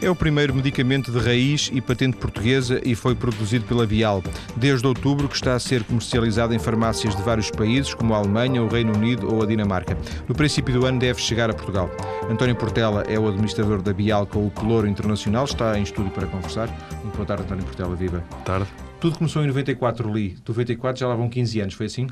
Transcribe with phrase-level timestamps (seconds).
[0.00, 4.22] É o primeiro medicamento de raiz e patente portuguesa e foi produzido pela Bial.
[4.54, 8.62] Desde outubro que está a ser comercializado em farmácias de vários países, como a Alemanha,
[8.62, 9.98] o Reino Unido ou a Dinamarca.
[10.28, 11.90] No princípio do ano deve chegar a Portugal.
[12.30, 16.28] António Portela é o administrador da Bial com o Coloro Internacional, está em estúdio para
[16.28, 16.68] conversar.
[17.02, 18.24] Muito boa tarde, António Portela, viva.
[18.30, 18.68] Boa tarde.
[19.00, 20.36] Tudo começou em 94, li.
[20.46, 22.06] 94 já lá vão 15 anos, foi assim?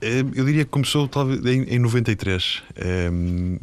[0.00, 2.62] Eh, eu diria que começou talvez em, 93.
[2.74, 3.10] Eh,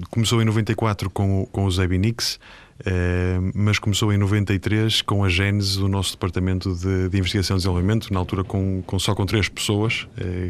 [0.09, 2.39] começou em 94 com, com o Zebinix,
[2.85, 7.59] eh, mas começou em 93 com a gênese do nosso departamento de, de investigação e
[7.59, 10.07] desenvolvimento, na altura com, com, só com três pessoas,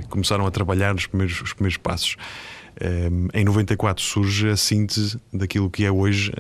[0.10, 2.18] começaram a trabalhar nos primeiros, os primeiros passos.
[3.34, 6.32] Em 94 surge a síntese daquilo que é hoje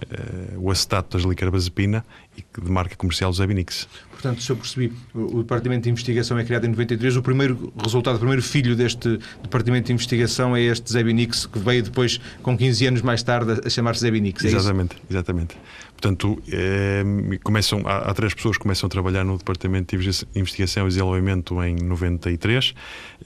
[0.57, 2.03] o acetato das licarbazepina
[2.37, 3.87] e de marca comercial Zebinix.
[4.23, 7.17] Portanto, se eu percebi, o Departamento de Investigação é criado em 93.
[7.17, 11.83] O primeiro resultado, o primeiro filho deste Departamento de Investigação é este Zebinix, que veio
[11.83, 14.45] depois, com 15 anos mais tarde, a chamar-se Zebinix.
[14.45, 15.05] É exatamente, isso?
[15.09, 15.57] exatamente.
[15.91, 17.03] Portanto, é,
[17.43, 21.61] começam, há, há, três pessoas que começam a trabalhar no Departamento de Investigação e Desenvolvimento
[21.61, 22.73] em 93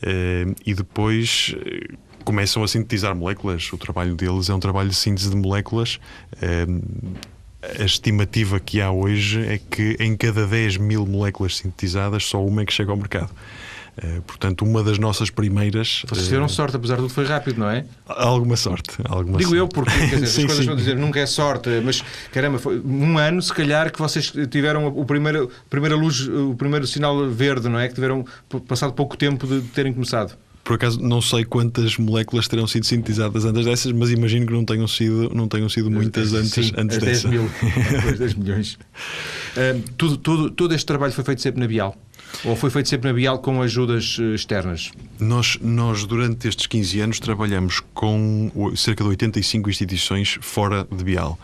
[0.01, 1.95] é, eh, e depois eh,
[2.27, 3.71] começam a sintetizar moléculas.
[3.71, 5.97] O trabalho deles é um trabalho de síntese de moléculas.
[6.41, 6.67] É,
[7.81, 12.63] a estimativa que há hoje é que em cada 10 mil moléculas sintetizadas, só uma
[12.63, 13.31] é que chega ao mercado.
[13.97, 16.03] Uh, portanto, uma das nossas primeiras.
[16.07, 17.85] Vocês tiveram uh, sorte, apesar de tudo foi rápido, não é?
[18.05, 18.91] Alguma sorte.
[19.05, 19.59] Alguma Digo sorte.
[19.59, 20.67] eu, porque dizer, as sim, coisas sim.
[20.67, 24.85] vão dizer nunca é sorte, mas caramba, foi um ano, se calhar, que vocês tiveram
[24.85, 27.87] o primeiro, primeira luz, o primeiro sinal verde, não é?
[27.87, 28.23] Que tiveram
[28.67, 30.37] passado pouco tempo de terem começado.
[30.67, 34.65] Por acaso não sei quantas moléculas terão sido sintetizadas antes dessas, mas imagino que não
[34.65, 37.27] tenham sido, não tenham sido muitas antes, Sim, antes 10 dessa.
[37.29, 37.49] mil,
[38.19, 38.73] 10 milhões.
[39.55, 41.95] Uh, tudo, tudo, todo este trabalho foi feito sempre na Bial?
[42.43, 44.91] Ou foi feito sempre na Bial com ajudas eh, externas?
[45.17, 51.39] Nós, nós, durante estes 15 anos, trabalhamos com cerca de 85 instituições fora de Bial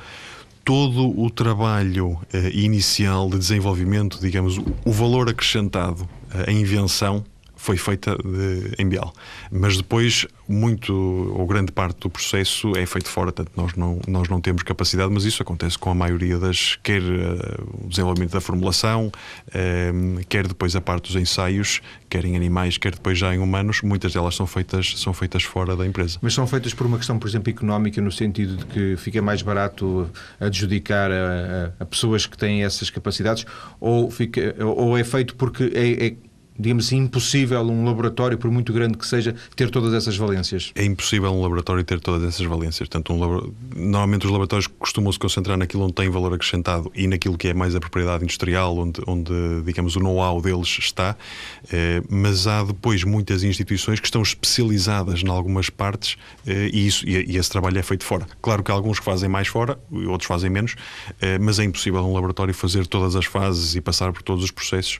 [0.65, 6.07] todo o trabalho eh, inicial de desenvolvimento, digamos, o valor acrescentado,
[6.45, 7.23] a invenção,
[7.63, 9.13] foi feita de, em Bial.
[9.49, 14.27] Mas depois, muito ou grande parte do processo é feito fora, portanto, nós não, nós
[14.27, 18.41] não temos capacidade, mas isso acontece com a maioria das, quer uh, o desenvolvimento da
[18.41, 21.79] formulação, uh, quer depois a parte dos ensaios,
[22.09, 25.73] quer em animais, quer depois já em humanos, muitas delas são feitas, são feitas fora
[25.73, 26.19] da empresa.
[26.21, 29.41] Mas são feitas por uma questão, por exemplo, económica, no sentido de que fica mais
[29.41, 33.45] barato adjudicar a, a, a pessoas que têm essas capacidades,
[33.79, 36.15] ou, fica, ou é feito porque é, é
[36.57, 40.71] digamos assim, impossível um laboratório, por muito grande que seja, ter todas essas valências?
[40.75, 42.87] É impossível um laboratório ter todas essas valências.
[42.87, 47.37] Portanto, um normalmente os laboratórios costumam se concentrar naquilo onde tem valor acrescentado e naquilo
[47.37, 49.33] que é mais a propriedade industrial, onde, onde
[49.65, 51.15] digamos, o know-how deles está.
[51.71, 57.07] Eh, mas há depois muitas instituições que estão especializadas em algumas partes eh, e, isso,
[57.07, 58.27] e, e, esse trabalho é feito fora.
[58.41, 60.75] Claro que há alguns que fazem mais fora, outros fazem menos,
[61.21, 64.51] eh, mas é impossível um laboratório fazer todas as fases e passar por todos os
[64.51, 64.99] processos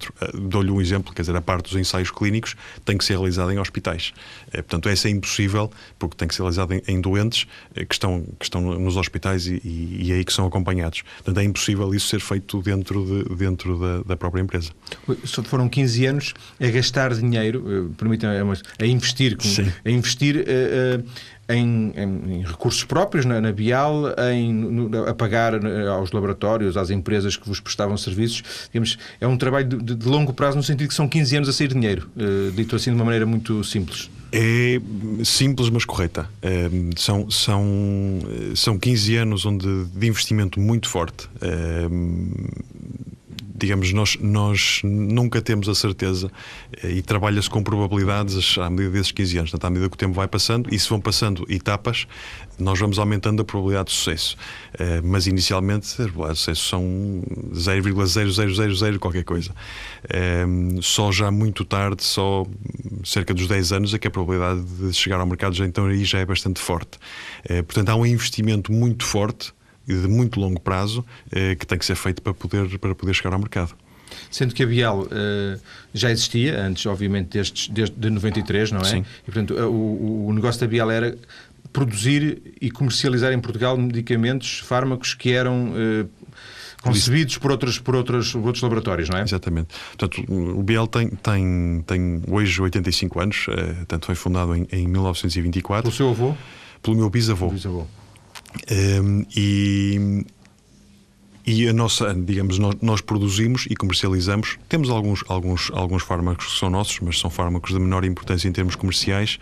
[0.00, 0.14] dentro.
[0.20, 3.52] Eh, dou-lhe um exemplo, quer dizer, a parte dos ensaios clínicos tem que ser realizada
[3.52, 4.12] em hospitais.
[4.52, 7.94] Eh, portanto, essa é impossível, porque tem que ser realizada em, em doentes eh, que
[7.94, 11.02] estão, que estão nos hospitais e, e, e, é aí que são acompanhados.
[11.16, 14.70] Portanto, é impossível isso ser feito dentro, de, dentro da, da própria empresa.
[15.24, 19.36] Só foram 15 anos a gastar dinheiro, permitam a investir,
[19.84, 21.04] a investir uh, uh,
[21.50, 26.76] em, em, em, recursos próprios na, na Bial, em, no, a pagar eh, aos laboratórios,
[26.76, 28.42] às empresas que vos prestavam serviços.
[28.72, 31.52] Digamos, é um trabalho de, de longo prazo, no sentido que são 15 anos a
[31.52, 34.10] sair dinheiro, uh, dito assim de uma maneira muito simples.
[34.32, 34.80] É
[35.24, 36.28] simples, mas correta.
[36.40, 37.58] É, são, são,
[38.54, 41.28] são 15 anos onde, de investimento muito forte.
[43.60, 46.30] Digamos, nós, nós nunca temos a certeza
[46.82, 49.50] eh, e trabalha-se com probabilidades à medida desses 15 anos.
[49.50, 52.06] Portanto, à medida que o tempo vai passando, e se vão passando etapas,
[52.58, 54.36] nós vamos aumentando a probabilidade de sucesso.
[54.78, 57.22] Eh, mas inicialmente as probabilidades de sucesso são
[57.52, 59.54] 0,0000 qualquer coisa.
[60.08, 60.46] Eh,
[60.80, 62.46] só já muito tarde, só
[63.04, 66.04] cerca dos 10 anos, é que a probabilidade de chegar ao mercado já então aí
[66.04, 66.98] já é bastante forte.
[67.66, 69.52] Portanto, há um investimento muito forte
[69.86, 73.32] de muito longo prazo eh, que tem que ser feito para poder, para poder chegar
[73.32, 73.74] ao mercado.
[74.30, 75.60] Sendo que a Bial uh,
[75.94, 78.84] já existia, antes, obviamente, destes, desde de 93, não é?
[78.84, 79.04] Sim.
[79.22, 81.16] E, portanto, o, o negócio da Bial era
[81.72, 86.08] produzir e comercializar em Portugal medicamentos, fármacos que eram uh,
[86.82, 89.22] concebidos por outros, por, outros, por outros laboratórios, não é?
[89.22, 89.68] Exatamente.
[89.96, 94.88] Portanto, o Biel tem, tem, tem hoje 85 anos, uh, tanto foi fundado em, em
[94.88, 95.82] 1924.
[95.82, 96.36] Pelo seu avô?
[96.82, 97.50] Pelo meu bisavô.
[97.50, 97.86] bisavô.
[98.70, 100.24] Um, e,
[101.46, 104.58] e a nossa, digamos, nós, nós, produzimos e comercializamos.
[104.68, 108.52] Temos alguns, alguns, alguns fármacos que são nossos, mas são fármacos de menor importância em
[108.52, 109.38] termos comerciais.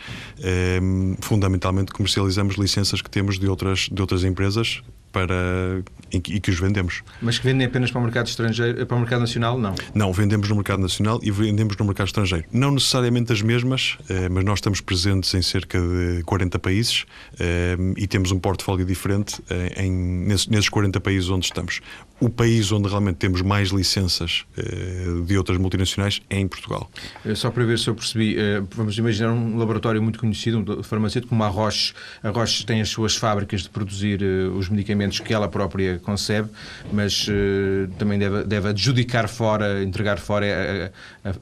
[0.82, 4.82] Um, fundamentalmente comercializamos licenças que temos de outras, de outras empresas
[5.18, 7.02] para e que, os vendemos.
[7.20, 9.74] Mas que vendem apenas para o mercado estrangeiro, para o mercado nacional, não?
[9.94, 12.44] Não, vendemos no mercado nacional e vendemos no mercado estrangeiro.
[12.52, 17.04] Não necessariamente as mesmas, eh, mas nós estamos presentes em cerca de 40 países
[17.38, 21.80] eh, e temos um portfólio diferente eh, em, nesses 40 países onde estamos.
[22.20, 24.44] O país onde realmente temos mais licenças
[25.26, 26.90] de outras multinacionais é em Portugal.
[27.36, 28.36] Só para ver se eu percebi,
[28.74, 31.94] vamos imaginar um laboratório muito conhecido, um farmacêutico como a Roche.
[32.22, 36.48] A Roche tem as suas fábricas de produzir os medicamentos que ela própria concebe,
[36.92, 40.92] mas uh, também deve, deve adjudicar fora, entregar fora
[41.24, 41.32] a, a,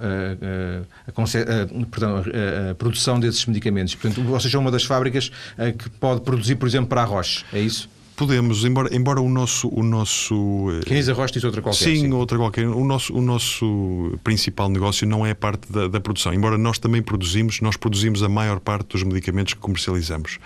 [1.08, 2.22] a, perdão,
[2.70, 3.94] a, produção desses medicamentos.
[3.94, 7.44] Portanto, vocês são uma das fábricas uh, que pode produzir, por exemplo, para a Roche,
[7.52, 7.88] é isso?
[8.16, 9.68] Podemos, embora, embora o nosso.
[9.68, 11.84] O nosso eh, arroz diz outra qualquer.
[11.84, 12.66] Sim, sim, outra qualquer.
[12.66, 16.32] O nosso, o nosso principal negócio não é a parte da, da, produção.
[16.32, 20.38] Embora nós também produzimos, nós produzimos a maior parte dos medicamentos que comercializamos.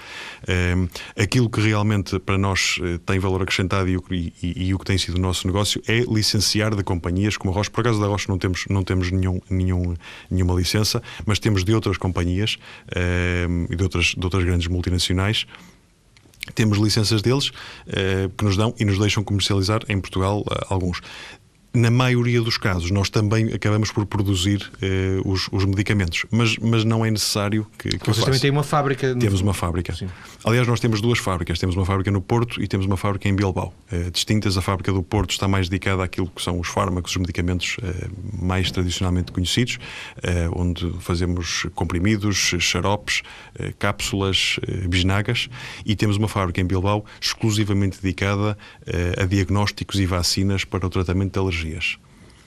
[0.48, 0.74] É,
[1.22, 4.84] aquilo que realmente para nós eh, tem valor acrescentado e, e, e, e, o que
[4.84, 7.70] tem sido o nosso negócio é licenciar de companhias como a Roche.
[7.70, 9.94] Por acaso da Roche não temos, não temos nenhum, nenhum,
[10.28, 12.58] nenhuma licença, mas temos de outras companhias
[12.92, 15.46] é, e de outras, de outras grandes multinacionais
[16.54, 17.52] temos licenças deles
[17.86, 21.00] eh, que nos dão e nos deixam comercializar em Portugal eh, alguns
[21.72, 26.84] na maioria dos casos, nós também acabamos por produzir eh, os, os, medicamentos, mas, mas
[26.84, 27.90] não é necessário que.
[27.90, 29.14] que Vocês também têm uma fábrica.
[29.14, 29.20] No...
[29.20, 29.94] Temos uma fábrica.
[29.94, 30.08] Sim.
[30.44, 31.58] Aliás, nós temos duas fábricas.
[31.58, 33.72] Temos uma fábrica no Porto e temos uma fábrica em Bilbao.
[33.92, 37.16] Eh, distintas, a fábrica do Porto está mais dedicada àquilo que são os fármacos, os
[37.18, 38.08] medicamentos eh,
[38.40, 39.78] mais tradicionalmente conhecidos,
[40.22, 43.22] eh, onde fazemos comprimidos, xaropes,
[43.56, 45.48] eh, cápsulas, eh, bisnagas,
[45.86, 48.56] e temos uma fábrica em Bilbao exclusivamente dedicada
[49.18, 51.98] a diagnósticos e vacinas para o tratamento de alergias energias.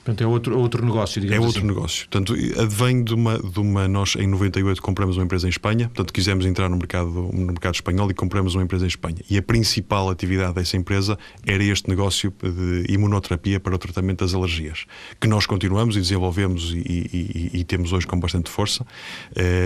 [0.04, 1.68] Portanto, é outro, outro negócio, digamos É outro assim.
[1.68, 2.10] negócio.
[2.10, 3.88] Portanto, advém de uma, de uma.
[3.88, 5.86] Nós, em 98, compramos uma empresa em Espanha.
[5.88, 9.20] Portanto, quisemos entrar no mercado, no mercado espanhol e compramos uma empresa em Espanha.
[9.30, 14.34] E a principal atividade dessa empresa era este negócio de imunoterapia para o tratamento das
[14.34, 14.86] alergias,
[15.22, 18.86] que nós continuamos e desenvolvemos e, e, e, e temos hoje com bastante força.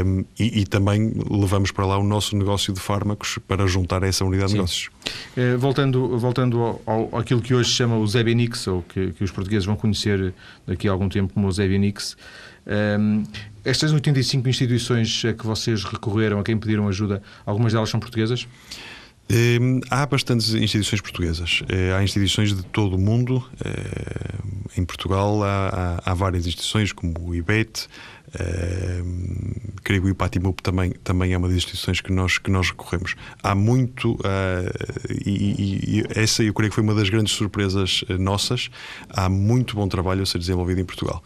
[0.06, 4.08] Um, ehm, e, também levamos para lá o nosso negócio de fármacos para juntar a
[4.08, 4.54] essa unidade Sim.
[4.54, 4.90] de negócios.
[5.38, 9.24] Eh, voltando voltando ao, ao, àquilo que hoje se chama o Zebenix, ou que, que
[9.24, 10.34] os portugueses vão conhecer
[10.66, 12.18] daqui a algum tempo, como o Zé Vinix.
[13.00, 13.24] Um,
[13.64, 18.48] estas 85 instituições a que vocês recorreram, a quem pediram ajuda, algumas delas são portuguesas?
[19.30, 21.62] Um, há bastantes instituições portuguesas.
[21.62, 23.38] Uh, há instituições de todo o mundo.
[23.38, 27.88] Uh, em Portugal há, há, há, várias instituições, como o IBET,
[29.84, 33.16] creio que o Patimup também, também é uma das instituições que nós, que nós recorremos.
[33.42, 34.20] Há muito, uh,
[35.26, 38.70] e, e, essa eu creio que foi uma das grandes surpresas nossas,
[39.10, 41.24] há muito bom trabalho a ser desenvolvido em Portugal.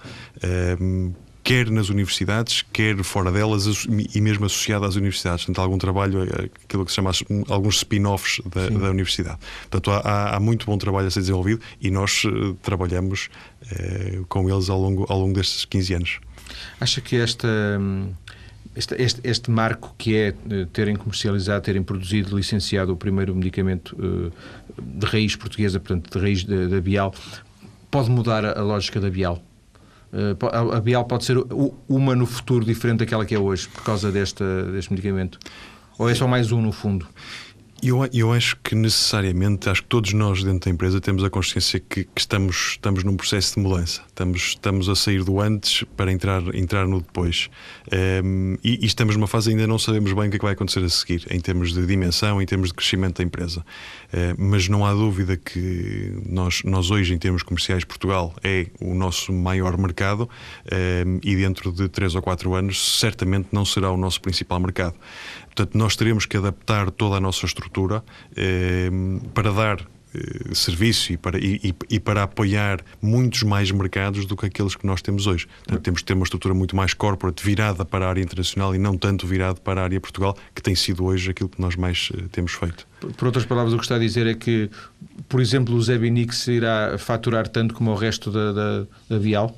[1.43, 5.45] Quer nas universidades, quer fora delas e mesmo associado às universidades.
[5.45, 7.11] Portanto, há algum trabalho, eh, aquilo que se chama
[7.49, 9.39] alguns spin-offs da, da, universidade.
[9.69, 13.29] Portanto, há, há, muito bom trabalho a ser desenvolvido e nós uh, trabalhamos
[13.63, 16.19] uh, com eles ao longo, ao longo destes 15 anos.
[16.79, 17.47] Acha que esta.
[18.73, 20.33] Este, este, este, marco que é
[20.71, 24.31] terem comercializado, terem produzido, licenciado o primeiro medicamento uh,
[24.81, 27.13] de raiz portuguesa, portanto, de raiz da Bial,
[27.89, 29.44] pode mudar a lógica da Bial?
[30.13, 31.37] Uh, a Bial pode ser
[31.87, 35.39] uma no futuro diferente daquela que é hoje, por causa desta, deste medicamento?
[35.97, 37.07] Ou é só mais um no fundo?
[37.83, 41.80] Eu, eu acho que necessariamente, acho que todos nós dentro da empresa temos a consciência
[41.80, 44.04] que, que, estamos, estamos num processo de mudança.
[44.07, 47.50] Estamos, estamos a sair do antes para entrar, entrar no depois.
[47.92, 50.45] Um, ehm, e, e, estamos numa fase ainda não sabemos bem o que é que
[50.45, 53.61] vai acontecer a seguir, em termos de dimensão, em termos de crescimento da empresa.
[53.61, 58.94] Uh, mas não há dúvida que nós, nós hoje, em termos comerciais, Portugal é o
[58.94, 60.30] nosso maior mercado
[60.71, 64.59] um, ehm, e dentro de 3 ou 4 anos certamente não será o nosso principal
[64.59, 64.94] mercado.
[65.55, 68.03] Portanto, nós teremos que adaptar toda a nossa estrutura
[68.35, 68.89] eh,
[69.33, 74.45] para dar eh, serviço e para, e, e, para apoiar muitos mais mercados do que
[74.45, 75.47] aqueles que nós temos hoje.
[75.63, 78.77] Portanto, temos que ter uma estrutura muito mais corporate, virada para a área internacional e
[78.77, 82.09] não tanto virada para a área Portugal, que tem sido hoje aquilo que nós mais
[82.13, 82.85] eh, temos feito.
[83.15, 84.69] Por outras palavras, o que está a dizer é que,
[85.29, 89.57] por exemplo, o Zebinix irá faturar tanto como o resto da, da, da Vial?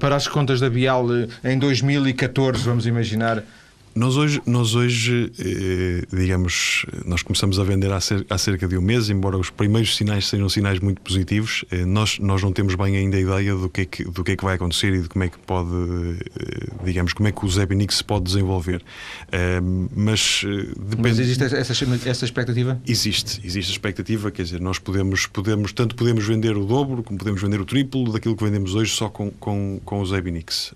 [0.00, 1.06] Para as contas da Vial
[1.44, 3.44] em 2014, vamos imaginar,
[3.94, 7.98] nós hoje, nós hoje eh, digamos, nós começamos a vender há,
[8.30, 12.18] há, cerca de um mês, embora os primeiros sinais sejam sinais muito positivos, eh, nós,
[12.18, 14.44] nós não temos bem ainda a ideia do que, é que, do que é que
[14.44, 17.96] vai acontecer e de como é que pode, eh, digamos, como é que o Zebinix
[17.96, 18.82] se pode desenvolver.
[19.94, 20.42] mas
[20.78, 21.02] depende...
[21.02, 22.80] Mas existe essa, essa expectativa?
[22.86, 27.18] Existe, existe a expectativa, quer dizer, nós podemos, podemos, tanto podemos vender o dobro, como
[27.18, 30.72] podemos vender o triplo daquilo que vendemos hoje só com, com, com o Zebinix.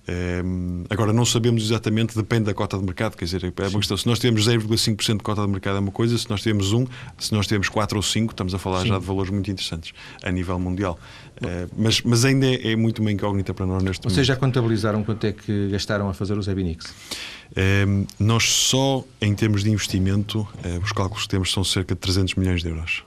[0.90, 3.16] agora, não sabemos exatamente, depende da cota de mercado mercado.
[3.16, 3.96] Quer dizer, é uma questão.
[3.96, 6.86] Se nós temos 0,5% de cota de mercado é uma coisa, se nós temos 1,
[7.18, 8.88] se nós temos 4 ou 5, estamos a falar Sim.
[8.88, 10.98] já de valores muito interessantes a nível mundial.
[11.36, 14.14] Uh, mas, mas ainda é, é, muito uma incógnita para nós neste Vocês momento.
[14.14, 16.86] Vocês já contabilizaram quanto é que gastaram a fazer os Ebinix?
[16.86, 22.00] Uh, nós só em termos de investimento, uh, os cálculos que temos são cerca de
[22.00, 23.04] 300 milhões de euros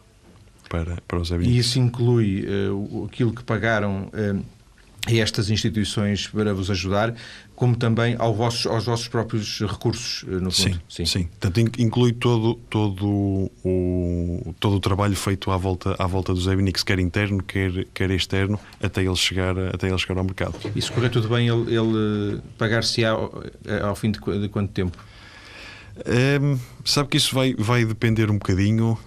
[0.70, 1.56] para, para os Ebinix.
[1.56, 2.46] E isso inclui
[3.06, 4.12] aquilo que pagaram
[5.08, 7.16] a estas instituições para vos ajudar,
[7.60, 10.76] como também ao vossos, aos vossos próprios recursos, eh, no fundo.
[10.88, 11.06] Sim, sim.
[11.06, 11.24] sim.
[11.38, 13.06] Portanto, inclui todo, todo,
[13.66, 18.12] o, todo o trabalho feito à volta, à volta do Zebinix, quer interno, quer, quer
[18.12, 20.56] externo, até ele, chegar, até ele chegar ao mercado.
[20.74, 23.44] E se correr tudo bem, ele, ele pagar-se ao,
[23.84, 24.98] ao fim de, de quanto tempo?
[26.42, 28.98] Um, sabe que isso vai, vai depender um bocadinho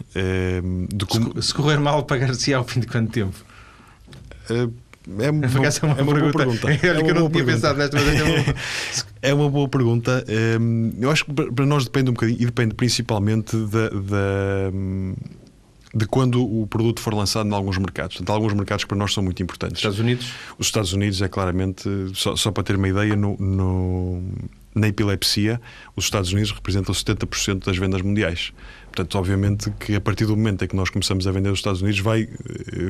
[0.62, 1.40] um, de como.
[1.40, 3.34] Se, correr mal, pagar-se ao fim de quanto tempo?
[4.50, 4.70] Uh,
[5.18, 6.70] é, uma, é uma, é uma boa pergunta.
[6.70, 7.98] É, é que eu não tinha pensado nesta
[9.20, 10.24] É uma boa pergunta.
[11.00, 15.14] Eu acho que para nós depende um bocadinho e depende principalmente da, da hum,
[15.94, 18.16] de quando o produto for lançado em alguns mercados.
[18.16, 19.78] Portanto, alguns mercados que para nós são muito importantes.
[19.78, 20.32] Estados Unidos?
[20.58, 24.22] Os Estados Unidos é claramente, só, só para ter uma ideia, no, no,
[24.74, 25.60] na epilepsia,
[25.94, 28.52] os Estados Unidos representam 70% das vendas mundiais.
[28.92, 31.80] Portanto, obviamente que a partir do momento em que nós começamos a vender nos Estados
[31.80, 32.28] Unidos vai, eh,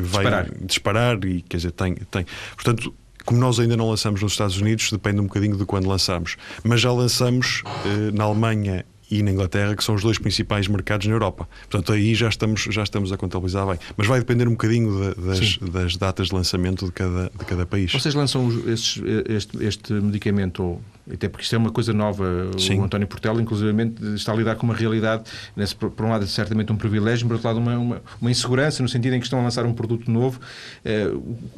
[0.00, 0.50] vai disparar.
[0.60, 2.26] disparar e quer dizer, tem, tem.
[2.56, 2.92] Portanto,
[3.24, 6.36] como nós ainda não lançamos nos Estados Unidos, depende um bocadinho de quando lançamos.
[6.64, 11.06] Mas já lançamos eh, na Alemanha e na Inglaterra, que são os dois principais mercados
[11.06, 11.46] na Europa.
[11.68, 13.78] Portanto, aí já estamos, já estamos a contabilizar bem.
[13.94, 17.66] Mas vai depender um bocadinho de, das, das, datas de lançamento de cada, de cada
[17.66, 17.92] país.
[17.92, 20.80] Vocês lançam esses, este, este medicamento
[21.10, 22.50] até porque isto é uma coisa nova.
[22.58, 22.78] Sim.
[22.78, 25.24] O António Portela, inclusivamente, está a lidar com uma realidade,
[25.56, 28.88] nesse, por um lado, certamente um privilégio, por outro lado, uma, uma, uma, insegurança, no
[28.88, 30.40] sentido em que estão a lançar um produto novo,
[30.84, 31.10] eh,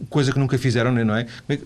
[0.09, 1.27] coisa que nunca fizeram, não é?
[1.49, 1.59] é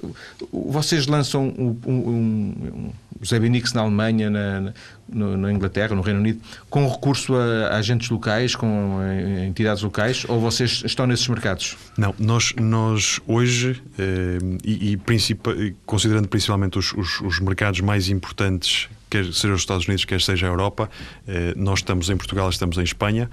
[0.52, 4.73] vocês lançam um, um, um, o Zebinix na Alemanha, na,
[5.08, 9.47] na, na, Inglaterra, no Reino Unido, com recurso a, a agentes locais, com a, a
[9.47, 11.76] entidades locais, ou vocês estão nesses mercados?
[11.97, 18.08] Não, nós, nós hoje, eh, e, e considerando principalmente os, os, os mercados mercados mais
[18.08, 20.88] importantes, quer seja os Estados Unidos, quer seja a Europa.
[21.26, 23.30] Eh, nós estamos em Portugal, estamos em Espanha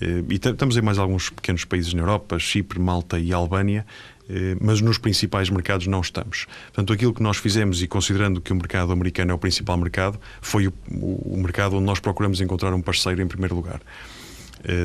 [0.00, 3.86] eh, e estamos em mais alguns pequenos países na Europa, Chipre, Malta e Albânia
[4.28, 6.46] eh, mas nos principais mercados não estamos.
[6.66, 10.20] Portanto, aquilo que nós fizemos, e considerando que o mercado americano é o principal mercado,
[10.42, 13.80] foi o mercado onde nós procuramos encontrar um parceiro em primeiro lugar.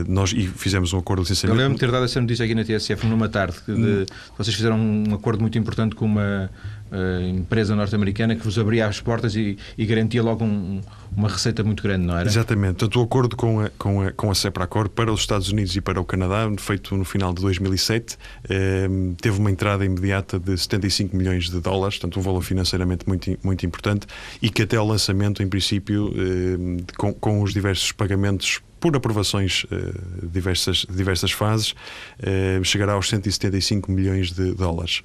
[0.07, 1.59] Nós e fizemos um acordo de licenciamento.
[1.59, 4.05] Eu lembro-me ter dado essa notícia aqui na TSF numa tarde, que de, hum.
[4.37, 6.49] vocês fizeram um acordo muito importante com uma,
[6.93, 10.81] uh, empresa norte-americana que vos abria as portas e, e garantia logo um,
[11.15, 12.27] uma receita muito grande, não era?
[12.27, 12.75] Exatamente.
[12.75, 15.81] Portanto, o acordo com a, com a, com a CEPRACOR para os Estados Unidos e
[15.81, 18.17] para o Canadá, feito no final de 2007,
[18.49, 18.87] eh,
[19.19, 23.65] teve uma entrada imediata de 75 milhões de dólares, portanto, um valor financeiramente muito, muito
[23.65, 24.07] importante,
[24.41, 29.65] e que até ao lançamento, em princípio, eh, com, com os diversos pagamentos por aprovações
[29.71, 31.73] eh, diversas, diversas fases,
[32.21, 35.01] eh, chegará aos 175 milhões de dólares.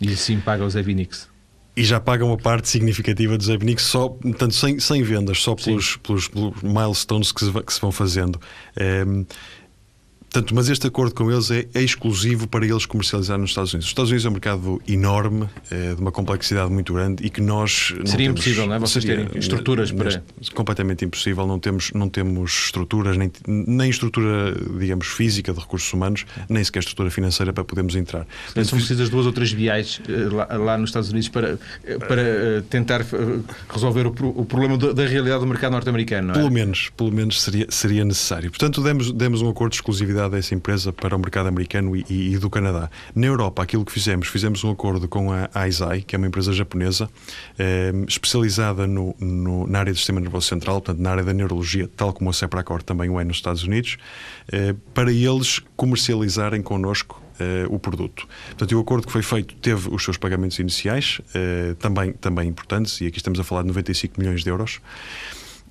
[0.00, 1.28] E assim paga os Evinix.
[1.76, 5.98] E já pagam uma parte significativa dos Evinix só, portanto, sem, sem vendas, só pelos,
[5.98, 8.40] pelos, pelos, milestones que se, que se vão fazendo.
[8.78, 9.26] Um, ehm,
[10.36, 13.86] Portanto, mas este acordo com eles é, é, exclusivo para eles comercializar nos Estados Unidos.
[13.86, 17.40] Os Estados Unidos é um mercado enorme, é, de uma complexidade muito grande e que
[17.40, 17.94] nós.
[18.04, 18.78] Seria temos, impossível, não é?
[18.78, 20.22] Vocês seria, terem estruturas para.
[20.52, 26.26] Completamente impossível, não temos, não temos estruturas, nem, nem estrutura, digamos, física de recursos humanos,
[26.50, 28.26] nem sequer estrutura financeira para podermos entrar.
[28.44, 31.96] Portanto, são precisas duas ou três viais eh, lá, lá, nos Estados Unidos para, eh,
[31.96, 33.06] para eh, tentar
[33.70, 36.38] resolver o, o problema da realidade do mercado norte-americano, não é?
[36.38, 38.50] Pelo menos, pelo menos seria, seria necessário.
[38.50, 42.38] Portanto, demos, demos um acordo de exclusividade dessa empresa para o mercado americano e, e,
[42.38, 42.90] do Canadá.
[43.14, 46.52] Na Europa, aquilo que fizemos, fizemos um acordo com a Aizai, que é uma empresa
[46.52, 47.08] japonesa,
[47.58, 51.88] eh, especializada no, no, na área do sistema nervoso central, portanto, na área da neurologia,
[51.96, 53.96] tal como a Sepracor também o é nos Estados Unidos,
[54.52, 58.26] eh, para eles comercializarem connosco Uh, o produto.
[58.46, 62.98] Portanto, o acordo que foi feito teve os seus pagamentos iniciais, uh, também, também importantes,
[63.02, 64.80] e aqui estamos a falar de 95 milhões de euros.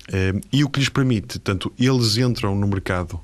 [0.08, 3.22] Uh, e o que lhes permite, tanto eles entram no mercado uh,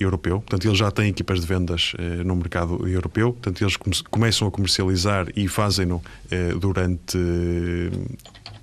[0.00, 3.94] europeu, portanto eles já têm equipas de vendas uh, no mercado europeu, portanto eles come
[4.10, 6.02] começam a comercializar e fazem-no
[6.58, 7.18] durante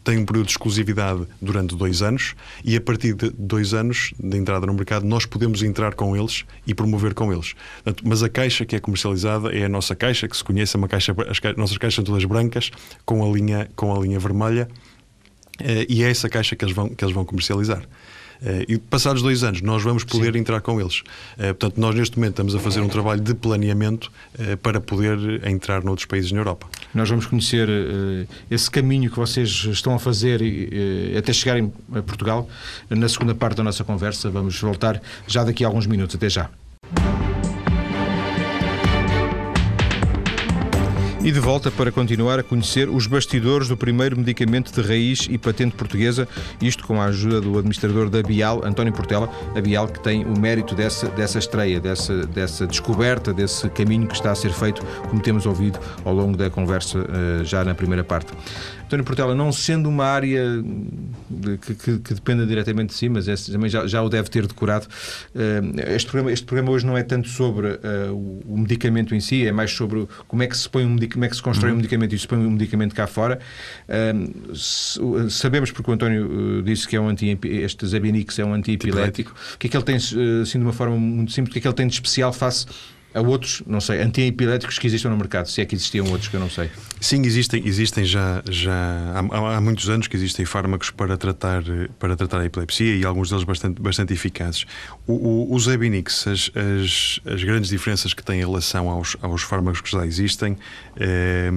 [0.03, 2.33] têm um período de exclusividade durante dois anos
[2.63, 6.45] e a partir de dois anos de entrada no mercado nós podemos entrar com eles
[6.65, 7.53] e promover com eles.
[7.83, 10.77] Portanto, mas a caixa que é comercializada é a nossa caixa, que se conhece, é
[10.77, 12.71] uma caixa, as nossas caixas são todas brancas,
[13.05, 14.88] com a linha, com a linha vermelha eh,
[15.87, 17.83] e é essa caixa que eles vão, que eles vão comercializar.
[18.67, 20.39] e passados dois anos, nós vamos poder Sim.
[20.39, 21.03] entrar com eles.
[21.37, 24.09] portanto, nós neste momento estamos a fazer um trabalho de planeamento
[24.63, 26.67] para poder entrar noutros países na Europa.
[26.93, 27.67] Nós vamos conhecer
[28.49, 30.41] esse caminho que vocês estão a fazer
[31.17, 32.47] até chegarem a Portugal
[32.89, 34.29] na segunda parte da nossa conversa.
[34.29, 36.15] Vamos voltar já daqui a alguns minutos.
[36.15, 36.49] Até já.
[41.29, 45.37] E de volta para continuar a conhecer os bastidores do primeiro medicamento de raiz e
[45.37, 46.27] patente portuguesa,
[46.59, 50.35] isto com a ajuda do administrador da Bial, António Portela, a Bial que tem o
[50.39, 55.21] mérito dessa, dessa estreia, dessa, dessa descoberta, desse caminho que está a ser feito, como
[55.21, 58.33] temos ouvido ao longo da conversa eh, já na primeira parte.
[58.89, 60.43] António Portela, não sendo uma área
[61.61, 64.47] que, que, que dependa diretamente de si, mas esse também já, já o deve ter
[64.47, 69.13] decorado, uh, este, programa, este programa hoje não é tanto sobre uh, o, o, medicamento
[69.13, 71.41] em si, é mais sobre como é que se põe um como é que se
[71.41, 71.75] constrói uhum.
[71.75, 73.39] um medicamento e se põe um medicamento cá fora.
[73.87, 74.55] Uh,
[75.29, 79.57] sabemos, porque o António disse que é um anti este Zabinix é um antiepilético, o
[79.59, 81.67] que é que ele tem, assim de uma forma muito simples, o que é que
[81.67, 82.65] ele tem de especial face
[83.13, 86.35] a outros, não sei, antiepiléticos que existam no mercado, se é que existiam outros que
[86.35, 86.69] eu não sei.
[87.01, 88.71] Sim, existem, existem já, já
[89.15, 91.63] há, há, muitos anos que existem fármacos para tratar,
[91.97, 94.65] para tratar a epilepsia e alguns deles bastante, bastante eficazes.
[95.07, 99.41] O, o, os Ebinix, as, as, as, grandes diferenças que têm em relação aos, aos
[99.41, 100.57] fármacos que já existem,
[100.97, 101.49] eh,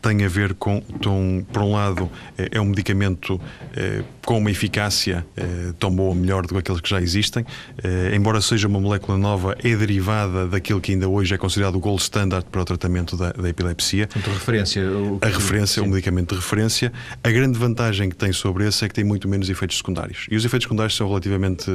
[0.00, 2.08] têm a ver com, com, por um lado,
[2.38, 3.40] é, é um medicamento
[3.74, 7.44] eh, com uma eficácia eh, tão boa ou melhor do que aqueles que já existem,
[7.82, 11.76] eh, embora seja uma molécula nova, é derivada da daquilo que ainda hoje é considerado
[11.76, 14.06] o gold standard para o tratamento da, da epilepsia.
[14.06, 14.82] Portanto, referência.
[15.22, 16.92] A referência, é um medicamento de referência.
[17.24, 20.26] A grande vantagem que tem sobre esse é que tem muito menos efeitos secundários.
[20.30, 21.70] E os efeitos secundários são relativamente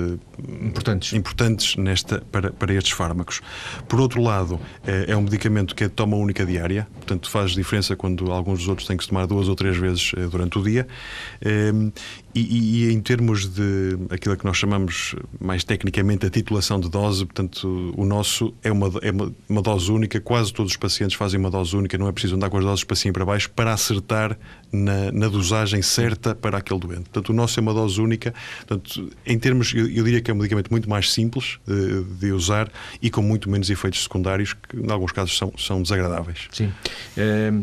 [0.61, 3.41] importantes, importantes nesta, para, para estes fármacos.
[3.87, 7.51] Por outro lado, é, é um medicamento que é de toma única diária, portanto faz
[7.51, 10.59] diferença quando alguns dos outros têm que se tomar duas ou três vezes eh, durante
[10.59, 10.87] o dia.
[12.35, 16.89] Ehm, e, e, em termos de aquilo que nós chamamos mais tecnicamente a titulação de
[16.89, 21.39] dose, portanto, o nosso é uma, é uma, dose única, quase todos os pacientes fazem
[21.39, 23.49] uma dose única, não é preciso andar com as doses para cima e para baixo
[23.49, 24.37] para acertar
[24.71, 27.03] na, na dosagem certa para aquele doente.
[27.03, 28.33] Portanto, o nosso é uma dose única,
[28.67, 32.31] portanto, em termos, eu, eu diria que é um medicamento muito mais simples de, de,
[32.31, 32.69] usar
[33.01, 36.47] e com muito menos efeitos secundários, que em alguns casos são, são desagradáveis.
[36.51, 36.71] Sim.
[37.15, 37.53] É...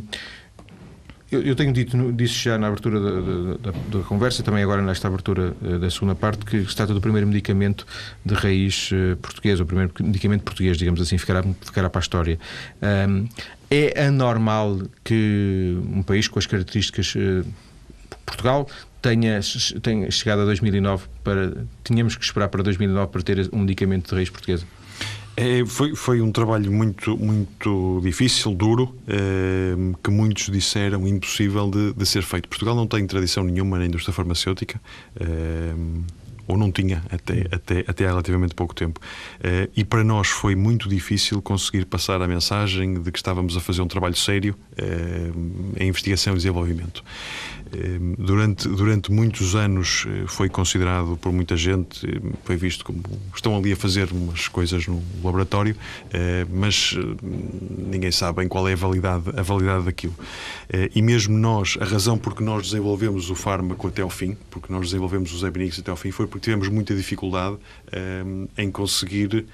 [1.32, 4.82] Eu, eu, tenho dito, disse já na abertura da, da, da, conversa e também agora
[4.82, 7.86] nesta abertura eh, da segunda parte que se trata do primeiro medicamento
[8.22, 12.38] de raiz uh, portuguesa, o primeiro medicamento português, digamos assim, ficará, ficará para a história.
[12.82, 13.26] Um,
[13.70, 17.46] é anormal que um país com as características uh,
[18.26, 18.68] Portugal
[19.00, 19.40] tenha,
[19.82, 21.64] tenha chegado a 2009 para.
[21.82, 24.66] Tínhamos que esperar para 2009 para ter um medicamento de raiz portuguesa?
[25.34, 31.94] É, foi, foi um trabalho muito, muito difícil, duro, é, que muitos disseram impossível de,
[31.94, 32.48] de, ser feito.
[32.48, 34.80] Portugal não tem tradição nenhuma na indústria farmacêutica.
[35.18, 35.72] É,
[36.46, 39.00] ou não tinha até, até, até há relativamente pouco tempo.
[39.38, 43.60] Uh, e para nós foi muito difícil conseguir passar a mensagem de que estávamos a
[43.60, 47.02] fazer um trabalho sério uh, em investigação e desenvolvimento.
[47.68, 52.06] Uh, durante, durante muitos anos foi considerado por muita gente,
[52.44, 53.02] foi visto como
[53.34, 55.76] estão ali a fazer umas coisas no laboratório,
[56.50, 56.96] mas
[57.70, 60.14] ninguém sabe bem qual é a validade, a validade daquilo.
[60.94, 64.72] e mesmo nós, a razão por que nós desenvolvemos o fármaco até ao fim, porque
[64.72, 67.56] nós desenvolvemos os Ebinix até ao fim, foi porque tivemos muita dificuldade
[68.26, 69.46] um, em conseguir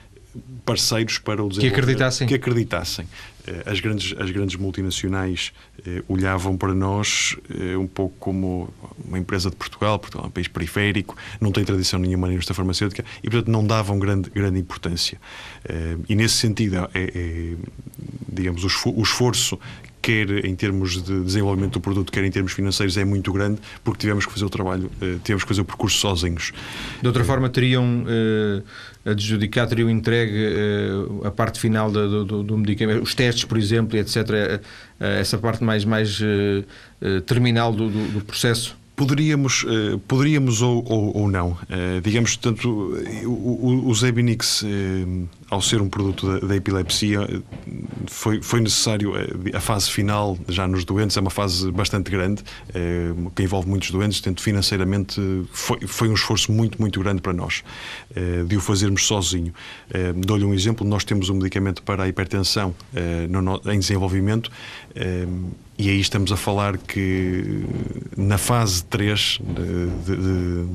[0.64, 1.74] parceiros para o desenvolvimento.
[1.74, 2.28] Que acreditassem.
[2.28, 3.08] Que acreditassem.
[3.46, 5.52] Eh, as grandes, as grandes multinacionais
[5.86, 8.72] eh, olhavam para nós eh, um pouco como
[9.04, 12.54] uma empresa de Portugal, Portugal é um país periférico, não tem tradição nenhuma na indústria
[12.54, 15.18] farmacêutica e, portanto, não davam grande, grande importância.
[15.64, 17.54] Eh, e, nesse sentido, é, é
[18.30, 19.58] digamos, o esforço
[20.08, 24.00] quer em termos de desenvolvimento do produto, quer em termos financeiros, é muito grande, porque
[24.00, 26.50] tivemos que fazer o trabalho, eh, tivemos que fazer o percurso sozinhos.
[27.02, 30.48] De outra forma, teriam uh, adjudicado, teriam entregue
[31.24, 34.62] a parte final do, do, do, medicamento, os testes, por exemplo, etc.,
[34.98, 36.20] essa parte mais, mais
[37.26, 38.76] terminal do, do processo?
[38.98, 41.50] Poderíamos, uh, poderíamos ou, ou, ou não.
[41.50, 42.68] Uh, digamos, portanto,
[43.24, 47.20] o, o, Zebinix, uh, ao ser um produto da, da, epilepsia,
[48.08, 49.12] foi, foi necessário
[49.54, 52.42] a fase final, já nos doentes, é uma fase bastante grande,
[53.36, 55.20] que envolve muitos doentes, portanto, financeiramente
[55.52, 57.62] foi, foi um esforço muito, muito grande para nós,
[58.46, 59.54] de o fazermos sozinho.
[60.16, 62.74] Dou-lhe um exemplo, nós temos um medicamento para a hipertensão
[63.72, 64.50] em desenvolvimento,
[65.78, 67.64] e aí estamos a falar que
[68.16, 70.66] na fase 3 de, de,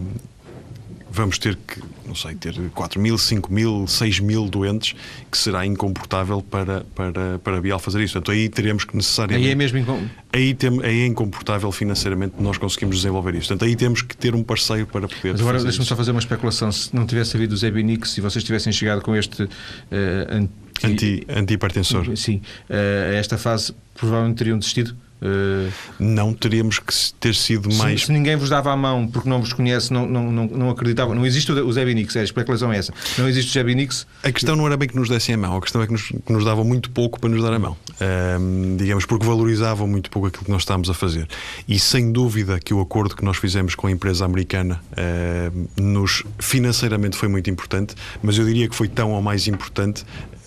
[1.13, 4.95] vamos ter que, não sei, ter 4 mil, 5 mil, 6 mil doentes,
[5.31, 8.13] que será incomportável para, para, para a Bial fazer isso.
[8.13, 9.45] Portanto, aí teremos que necessariamente.
[9.45, 10.01] Aí é mesmo incom...
[10.31, 13.47] aí, tem, aí é incomportável financeiramente nós conseguimos desenvolver isso.
[13.47, 15.33] Portanto, aí temos que ter um parceiro para poder.
[15.33, 16.71] Mas agora deixa-me só fazer uma especulação.
[16.71, 19.43] Se não tivesse havido o Zebinix, se vocês tivessem chegado com este.
[19.43, 20.49] Uh,
[20.83, 22.17] anti, anti-hipertensor.
[22.17, 24.95] Sim, uh, esta fase provavelmente teriam desistido?
[25.23, 28.05] Uh, não teríamos que ter sido se, mais.
[28.05, 31.15] Se ninguém vos dava a mão porque não vos conhece, não, não, não, não acreditava.
[31.15, 32.93] Não existe o Zebinix, é, a especulação é essa.
[33.17, 34.05] Não existe o Zebinix.
[34.21, 36.01] A questão não era bem que nos dessem a mão, a questão é que nos,
[36.03, 37.77] que nos davam muito pouco para nos dar a mão.
[37.91, 41.25] Uh, digamos, porque valorizavam muito pouco aquilo que nós estávamos a fazer.
[41.67, 46.23] E sem dúvida que o acordo que nós fizemos com a empresa americana uh, nos
[46.37, 50.03] financeiramente foi muito importante, mas eu diria que foi tão ou mais importante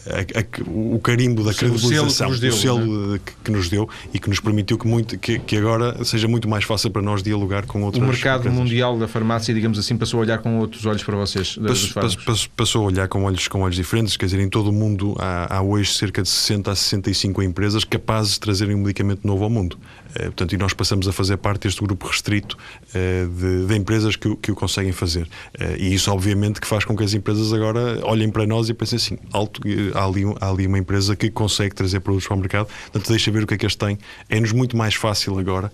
[0.06, 3.20] a, a, o carimbo da credibilização, o selo né?
[3.24, 6.48] que, que, nos deu e que nos permitiu que, muito, que, que, agora seja muito
[6.48, 8.02] mais fácil para nós dialogar com outros.
[8.02, 8.58] O mercado empresas.
[8.58, 11.56] mundial da farmácia, digamos assim, passou a olhar com outros olhos para vocês.
[11.56, 14.72] Passou, passou, passou, a olhar com olhos, com olhos diferentes, quer dizer, em todo o
[14.72, 19.26] mundo há, há hoje cerca de 60 a 65 empresas capazes de trazerem um medicamento
[19.26, 19.76] novo ao mundo.
[20.14, 22.56] Eh, portanto, e nós passamos a fazer parte deste grupo restrito
[22.94, 25.28] eh, de, de empresas que, que, o conseguem fazer.
[25.58, 28.74] Eh, e isso, obviamente, que faz com que as empresas agora olhem para nós e
[28.74, 29.60] pensem assim: alto,
[29.96, 33.30] há, ali, há ali uma empresa que consegue trazer produtos para o mercado, portanto, deixa
[33.30, 33.98] ver o que é que eles têm.
[34.28, 35.72] É-nos muito mais fácil agora,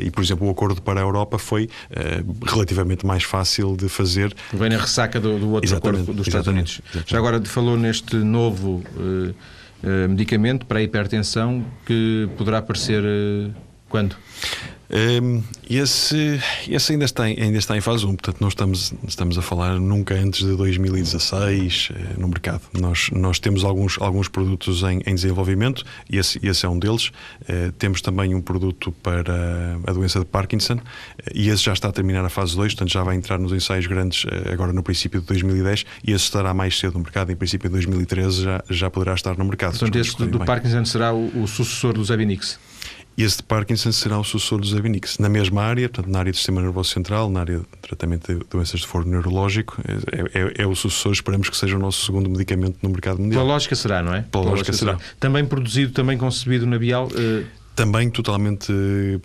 [0.00, 1.68] e, por exemplo, o acordo para a Europa foi
[2.46, 4.34] relativamente mais fácil de fazer.
[4.52, 6.80] Vem na ressaca do, do outro exatamente, acordo dos Estados Unidos.
[6.84, 7.10] Exatamente.
[7.10, 8.82] Já agora falou neste novo.
[8.96, 9.34] Uh,
[10.08, 13.52] medicamento para a hipertensão que poderá aparecer uh,
[13.88, 14.16] quando?
[14.92, 19.38] Um, esse, esse ainda, está em, ainda está em fase 1, portanto, nós estamos, estamos
[19.38, 22.60] a falar nunca antes de 2016 uh, no mercado.
[22.78, 27.06] Nós, nós temos alguns, alguns produtos em, em desenvolvimento e esse, esse é um deles.
[27.08, 30.80] Uh, temos também um produto para a doença de Parkinson uh,
[31.34, 33.86] e esse já está a terminar a fase 2, portanto, já vai entrar nos ensaios
[33.86, 37.32] grandes agora no princípio de 2010 e esse estará mais cedo no mercado.
[37.32, 39.78] Em princípio de 2013 já, já poderá estar no mercado.
[39.78, 42.58] Portanto, esse do, Parkinson será o, o sucessor do Zabinix?
[43.16, 46.32] E esse de Parkinson será o sucessor do Zabinix, na mesma área, portanto, na área
[46.32, 50.62] do sistema nervoso central, na área de tratamento de doenças de foro neurológico, é, é,
[50.62, 53.42] é, o sucessor, esperamos que seja o nosso segundo medicamento no mercado mundial.
[53.42, 54.22] Pela lógica será, não é?
[54.22, 54.96] Pela, Pela lógica, será.
[54.96, 55.10] será.
[55.20, 57.08] Também produzido, também concebido na Bial.
[57.08, 57.44] Uh...
[57.74, 58.70] Também totalmente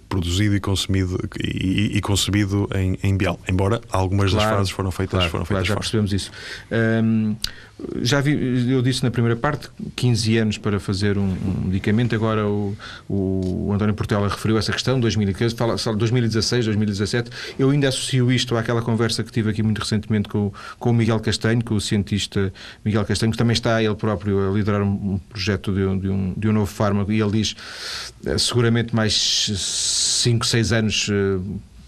[0.07, 4.89] produzido e consumido e, e concebido em, em Bial, embora algumas claro, das fases foram
[4.89, 6.31] feitas, claro, foram feitas claro, já percebemos isso.
[6.71, 7.35] Um,
[8.01, 12.47] já vi, eu disse na primeira parte, 15 anos para fazer um, um medicamento, agora
[12.47, 12.75] o,
[13.07, 17.29] o, António Portela referiu essa questão, 2015, fala, 2016, 2017.
[17.59, 21.19] Eu ainda associo isto àquela conversa que tive aqui muito recentemente com, com o Miguel
[21.19, 22.51] Castanho, com o cientista
[22.83, 26.33] Miguel Castanho, que também está ele próprio a liderar um, um projeto de, de, um,
[26.35, 27.55] de um novo fármaco, e ele diz
[28.25, 31.39] eh, seguramente mais 5, 6 anos eh,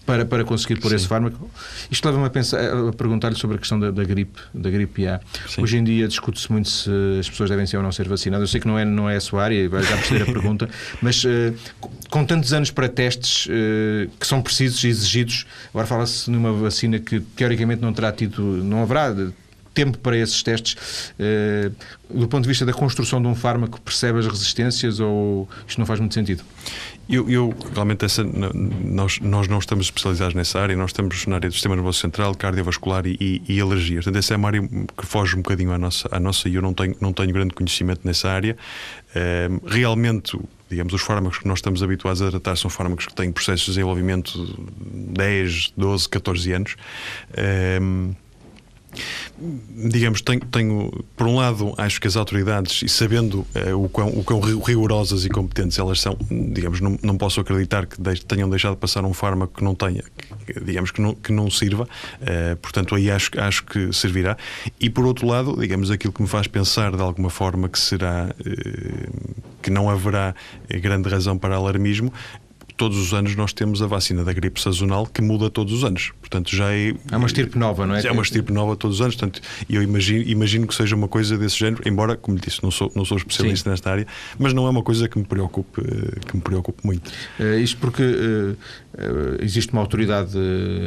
[0.09, 0.95] para, para conseguir pôr Sim.
[0.95, 1.49] esse fármaco.
[1.91, 5.21] Isto leva-me a, pensar, a perguntar-lhe sobre a questão da, da, gripe, da gripe A.
[5.47, 5.61] Sim.
[5.61, 8.49] Hoje em dia discute-se muito se as pessoas devem ser ou não ser vacinadas.
[8.49, 10.67] Eu sei que não é, não é a sua área, vai já perceber a pergunta,
[10.99, 11.53] mas uh,
[12.09, 16.97] com tantos anos para testes uh, que são precisos e exigidos, agora fala-se numa vacina
[16.97, 19.13] que teoricamente não terá tido, não haverá
[19.75, 21.71] tempo para esses testes, uh,
[22.09, 25.85] do ponto de vista da construção de um fármaco, percebe as resistências ou isto não
[25.85, 26.43] faz muito sentido?
[27.09, 31.49] Eu, eu realmente, essa, nós, nós não estamos especializados nessa área, nós estamos na área
[31.49, 34.05] do sistema nervoso central, cardiovascular e, e, e alergias.
[34.05, 36.61] Portanto, essa é uma área que foge um bocadinho à nossa, à nossa e eu
[36.61, 38.55] não tenho, não tenho grande conhecimento nessa área.
[39.09, 43.31] Uh, realmente, digamos, os fármacos que nós estamos habituados a tratar são fármacos que têm
[43.31, 46.75] processos de desenvolvimento de 10, 12, 14 anos.
[47.31, 48.15] Uh,
[49.69, 54.09] digamos, tenho, tenho, por um lado, acho que as autoridades, e sabendo uh, o, quão,
[54.09, 58.73] o quão rigorosas e competentes elas são, digamos, não, não posso acreditar que tenham deixado
[58.73, 60.03] de passar um fármaco que não tenha,
[60.45, 64.37] que, digamos, que não, que não sirva, uh, portanto, aí acho, acho que servirá.
[64.79, 68.29] E por outro lado, digamos, aquilo que me faz pensar de alguma forma que será,
[68.39, 70.35] uh, que não haverá
[70.81, 72.11] grande razão para alarmismo,
[72.79, 76.13] todos os anos nós temos a vacina da gripe sazonal que muda todos os anos.
[76.21, 76.93] Portanto, já é.
[77.11, 78.07] É uma estirpe nova, não é?
[78.07, 79.15] É uma estirpe nova todos os anos.
[79.17, 82.71] Portanto, eu imagino, imagino que seja uma coisa desse género, embora, como lhe disse, não
[82.71, 83.71] sou, não sou especialista Sim.
[83.71, 84.07] nesta área,
[84.39, 85.81] mas não é uma coisa que me preocupe,
[86.25, 87.11] que me preocupe muito.
[87.37, 88.57] Uh, isto porque uh, uh,
[89.41, 90.37] existe uma autoridade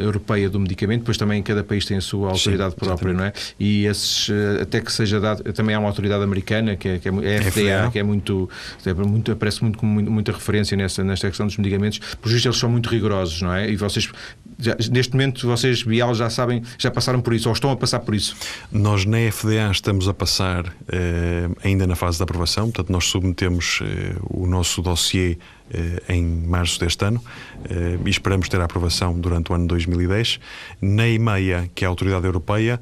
[0.03, 3.33] europeia do medicamento, depois também cada país tem a sua autoridade Sim, própria, não é?
[3.59, 7.11] E esses, até que seja dado, também há uma autoridade americana, que é, que é
[7.11, 8.49] a FDA, que é muito,
[8.85, 12.59] é muito aparece muito como muita referência nessa, nesta questão dos medicamentos, por justo eles
[12.59, 13.71] são muito rigorosos, não é?
[13.71, 14.11] E vocês
[14.59, 18.01] já, neste momento vocês, Bial, já sabem, já passaram por isso ou estão a passar
[18.01, 18.37] por isso?
[18.71, 23.81] Nós na FDA estamos a passar eh, ainda na fase da aprovação, portanto nós submetemos
[23.83, 25.39] eh, o nosso dossiê
[25.75, 27.23] eh, em março deste ano
[27.65, 30.39] eh, e esperamos ter a aprovação durante o ano 2010.
[30.83, 32.79] Na EMEA, que é a Autoridade Europeia,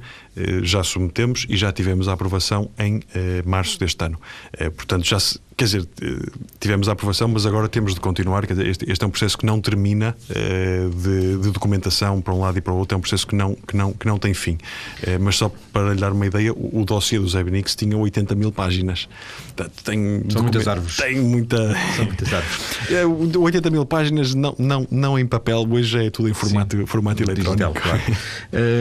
[0.62, 3.02] já submetemos e já tivemos a aprovação em
[3.44, 4.18] março deste ano.
[4.76, 5.88] Portanto, já se, quer dizer,
[6.58, 8.46] tivemos a aprovação, mas agora temos de continuar.
[8.46, 12.58] Dizer, este, este é um processo que não termina de, de, documentação para um lado
[12.58, 14.56] e para o outro, é um processo que não, que não, que não tem fim.
[15.20, 18.52] Mas só para lhe dar uma ideia, o, o dossiê do Zebinix tinha 80 mil
[18.52, 19.08] páginas.
[19.54, 20.96] Portanto, tem São muitas árvores.
[20.96, 21.74] Tem muita.
[21.96, 23.36] São muitas árvores.
[23.36, 26.86] 80 é, mil páginas, não, não, não em papel, hoje é tudo em formato, Sim,
[26.86, 27.56] formato eletrónico.
[27.56, 28.02] Digital, claro.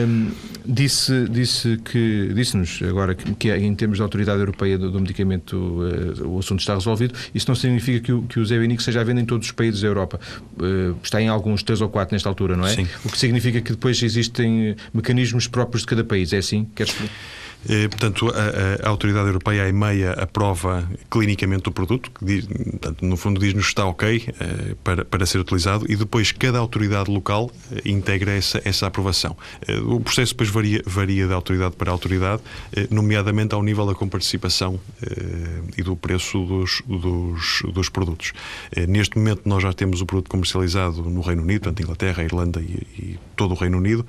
[0.08, 0.30] um,
[0.66, 5.54] disse disse que disse-nos agora que, que, em termos da autoridade europeia do, do medicamento
[5.54, 7.14] uh, o assunto está resolvido.
[7.34, 9.80] Isso não significa que o, que o Zevinic seja à venda em todos os países
[9.80, 10.20] da Europa.
[10.58, 12.74] Uh, está em alguns, três ou quatro nesta altura, não é?
[12.74, 12.86] Sim.
[13.04, 16.32] O que significa que depois existem mecanismos próprios de cada país.
[16.32, 16.66] É assim?
[16.74, 17.08] Queres eh,
[17.90, 23.16] portanto, a, a, autoridade europeia, a EMEA, aprova clinicamente o produto, que diz, portanto, no
[23.16, 27.50] fundo diz-nos que está ok eh, para, para ser utilizado e depois cada autoridade local
[27.72, 29.36] eh, integra essa, essa aprovação.
[29.84, 32.42] o processo depois varia, varia de autoridade para autoridade,
[32.90, 34.80] nomeadamente ao nível da comparticipação
[35.76, 38.32] e do preço dos, dos, dos produtos.
[38.88, 42.86] neste momento nós já temos o produto comercializado no Reino Unido, portanto, Inglaterra, Irlanda e,
[42.98, 44.06] e todo o Reino Unido.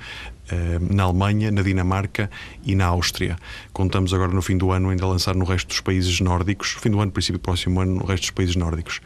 [0.52, 2.30] Eh, na Alemanha, na Dinamarca
[2.66, 3.38] e na Áustria.
[3.72, 7.00] Contamos agora no fim do ano ainda lançar no resto dos países nórdicos, fim do
[7.00, 9.00] ano, princípio do próximo ano, no resto dos países nórdicos.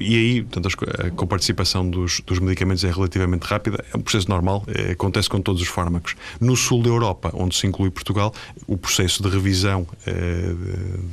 [0.00, 4.64] E aí, portanto, a coparticipação dos, dos medicamentos é relativamente rápida, é um processo normal,
[4.66, 6.16] é, acontece com todos os fármacos.
[6.40, 8.34] No sul da Europa, onde se inclui Portugal,
[8.66, 10.52] o processo de revisão é,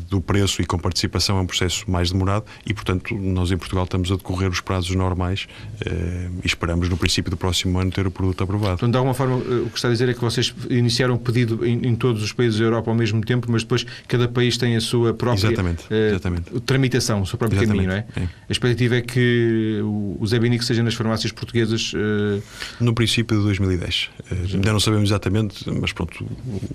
[0.10, 4.12] do preço e comparticipação é um processo mais demorado e, portanto, nós em Portugal estamos
[4.12, 5.48] a decorrer os prazos normais
[5.86, 8.76] é, e esperamos no princípio do próximo ano ter o produto aprovado.
[8.76, 11.66] Então, de alguma forma, o que está a dizer é que vocês iniciaram o pedido
[11.66, 14.76] em, em todos os países da Europa ao mesmo tempo, mas depois cada país tem
[14.76, 16.60] a sua própria exatamente, exatamente.
[16.62, 18.30] tramitação, o seu próprio exatamente, caminho, não é?
[18.50, 21.94] é expectativa é que o Zebinic seja nas farmácias portuguesas?
[21.94, 22.42] Uh...
[22.80, 24.04] No princípio de 2010.
[24.04, 26.26] Uh, eh, ainda não sabemos exatamente, mas pronto,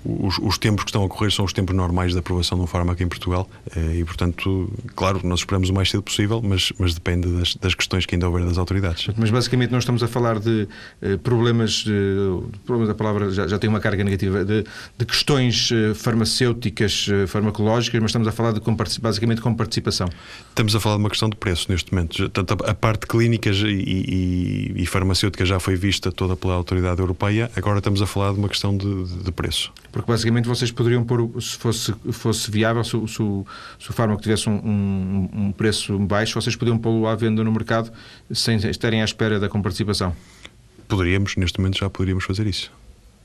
[0.05, 2.67] os, os, tempos que estão a correr são os tempos normais da aprovação de um
[2.67, 6.93] fármaco em Portugal uh, e, portanto, claro, nós esperamos o mais cedo possível, mas, mas
[6.93, 9.07] depende das, das questões que ainda houver das autoridades.
[9.17, 10.67] Mas basicamente nós estamos a falar de
[11.23, 11.85] problemas,
[12.65, 14.63] problemas, a palavra já, já tem uma carga negativa, de,
[14.97, 18.61] de questões farmacêuticas, farmacológicas, mas estamos a falar de
[19.01, 20.09] basicamente com participação.
[20.49, 23.65] Estamos a falar de uma questão de preço neste momento tanto a parte clínica e,
[23.65, 28.39] e, e, farmacêutica já foi vista toda pela autoridade europeia, agora estamos a falar de
[28.39, 29.71] uma questão de, de preço.
[29.91, 34.49] Porque basicamente vocês poderiam pôr, se fosse, fosse viável, se, se, se o fármaco tivesse
[34.49, 37.91] um, um, um preço baixo, vocês poderiam pô-lo à venda no mercado
[38.31, 40.15] sem estarem à espera da comparticipação?
[40.87, 42.71] Poderíamos, neste momento já poderíamos fazer isso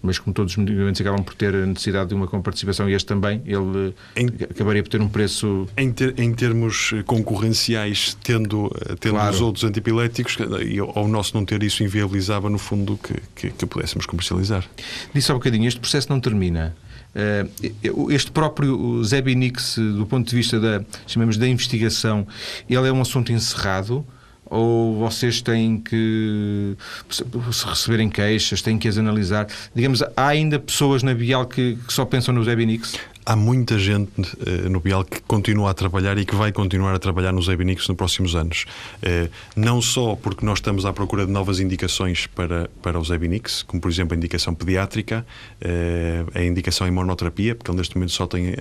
[0.03, 3.07] mas como todos os medicamentos acabam por ter a necessidade de uma comparticipação e este
[3.07, 5.69] também, ele em, acabaria por ter um preço...
[5.77, 9.35] Em, ter, em termos concorrenciais, tendo, tendo claro.
[9.35, 10.37] os outros antipiléticos,
[10.67, 14.65] e ao nosso não ter isso inviabilizava, no fundo, que, que, que pudéssemos comercializar.
[15.15, 16.75] Disse há um bocadinho, este processo não termina.
[17.15, 17.47] Eh,
[18.11, 22.27] este próprio Zebinix, do ponto de vista da, chamamos, da investigação,
[22.69, 24.05] ele é um assunto encerrado
[24.53, 26.77] ou vocês têm que
[27.09, 29.47] se receberem queixas, têm que as analisar?
[29.75, 32.99] Digamos, há ainda pessoas na Bial que, que só pensam no Zebinix?
[33.25, 36.99] Há muita gente uh, no Bial que continua a trabalhar e que vai continuar a
[36.99, 38.67] trabalhar no Zebinix nos próximos anos.
[38.99, 43.63] Uh, não só porque nós estamos à procura de novas indicações para, para o Zebinix,
[43.63, 45.25] como por exemplo a indicação pediátrica,
[45.63, 48.55] uh, a indicação em monoterapia, porque ele neste momento só tem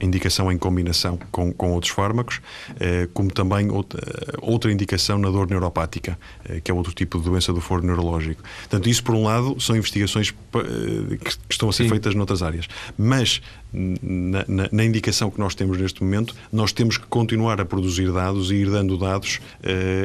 [0.00, 2.40] indicação em combinação com, com outros fármacos,
[2.78, 4.00] eh, como também outra,
[4.40, 8.42] outra indicação na dor neuropática, eh, que é outro tipo de doença do foro neurológico.
[8.60, 11.90] Portanto, isso, por um lado, são investigações eh, que estão a ser Sim.
[11.90, 12.68] feitas noutras áreas.
[12.96, 13.40] Mas,
[13.72, 18.10] na, na, na, indicação que nós temos neste momento, nós temos que continuar a produzir
[18.12, 19.40] dados e ir dando dados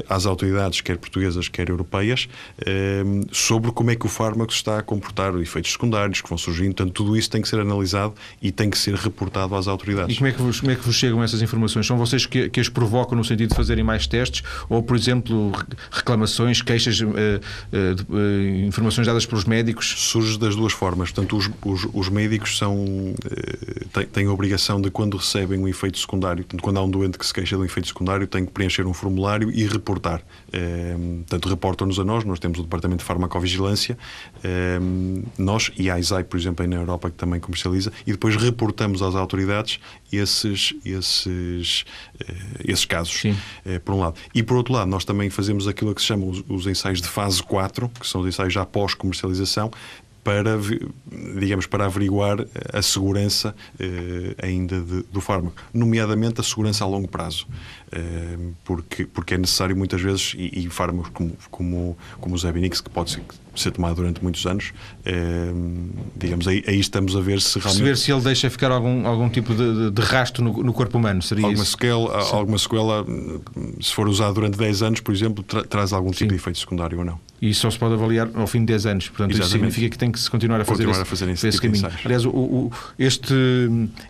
[0.09, 2.27] às autoridades, quer portuguesas, quer europeias,
[3.31, 6.75] sobre como é que o fármaco está a comportar, efeitos secundários que vão surgindo.
[6.75, 10.15] Portanto, tudo isso tem que ser analisado e tem que ser reportado às autoridades.
[10.15, 11.85] E como é que vos, como é que vos chegam essas informações?
[11.85, 14.43] São vocês que, que as provocam no sentido de fazerem mais testes?
[14.69, 15.51] Ou, por exemplo,
[15.91, 19.93] reclamações, queixas, uh, uh, uh, informações dadas pelos médicos?
[19.97, 21.11] Surge das duas formas.
[21.11, 22.85] Portanto, os, os, os médicos são
[23.91, 27.17] têm, têm a obrigação de, quando recebem um efeito secundário, portanto, quando há um doente
[27.17, 30.21] que se queixa de um efeito secundário, têm que preencher um formulário e reportar.
[31.27, 33.97] Portanto, reportam-nos a nós, nós temos o Departamento de Farmacovigilância,
[35.37, 39.01] nós e a ISAI, por exemplo, aí na Europa, que também comercializa, e depois reportamos
[39.01, 39.79] às autoridades
[40.11, 41.85] esses, esses,
[42.63, 43.35] esses casos, Sim.
[43.83, 44.15] por um lado.
[44.33, 47.07] E por outro lado, nós também fazemos aquilo que se chama os, os ensaios de
[47.07, 49.71] fase 4, que são os ensaios já pós-comercialização,
[50.23, 50.57] para,
[51.39, 57.07] digamos, para averiguar a segurança eh, ainda de, do fármaco, nomeadamente a segurança a longo
[57.07, 57.47] prazo,
[57.91, 62.79] eh, porque, porque é necessário muitas vezes, e, e fármacos como, como, como o Zebinix,
[62.79, 63.23] que pode ser,
[63.55, 64.73] ser tomado durante muitos anos,
[65.05, 65.51] eh,
[66.15, 67.83] digamos, aí, aí, estamos a ver se realmente...
[67.83, 71.21] Perceber se ele deixa ficar algum, algum tipo de, de rastro no, no, corpo humano,
[71.21, 71.71] seria alguma isso?
[71.71, 73.05] Sequela, alguma sequela,
[73.79, 76.27] se for usado durante 10 anos, por exemplo, tra traz algum tipo Sim.
[76.27, 77.19] de efeito secundário ou não.
[77.41, 79.09] E só se pode avaliar ao fim de 10 anos.
[79.09, 79.43] Portanto, Exatamente.
[79.43, 81.59] isso significa que tem que se continuar a fazer, continuar esse, a fazer esse, esse
[81.59, 81.99] tipo caminho.
[82.05, 83.33] Aliás, o, o, este,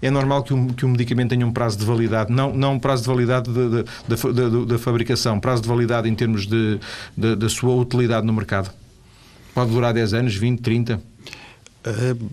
[0.02, 2.80] é normal que um, que um medicamento tenha um prazo de validade, não, não um
[2.80, 3.50] prazo de validade
[4.68, 6.80] da fabricação, prazo de validade em termos de,
[7.18, 8.70] da sua utilidade no mercado.
[9.54, 10.96] Pode durar 10 anos, 20, 30?
[11.86, 12.30] Uh,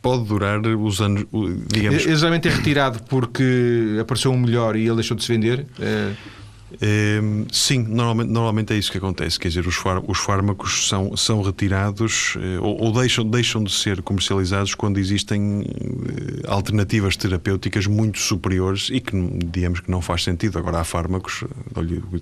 [0.00, 1.24] pode durar os anos,
[1.66, 2.04] digamos...
[2.04, 5.66] Ele geralmente é retirado porque apareceu um melhor e ele deixou de se vender?
[5.78, 6.39] Uh...
[6.80, 9.38] Ehm, sim, normalmente, normalmente é isso que acontece.
[9.38, 14.02] Quer dizer, os, os fármacos são, são retirados eh, ou, ou, deixam, deixam de ser
[14.02, 20.58] comercializados quando existem eh, alternativas terapêuticas muito superiores e que, digamos, que não faz sentido.
[20.58, 21.44] Agora, há fármacos,